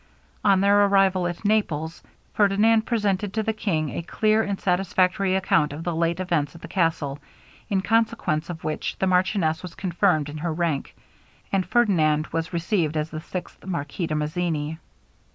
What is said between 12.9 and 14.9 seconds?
as the sixth Marquis de Mazzini.